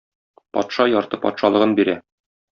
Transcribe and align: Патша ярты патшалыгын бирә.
Патша 0.57 0.87
ярты 0.93 1.21
патшалыгын 1.27 1.77
бирә. 1.83 1.97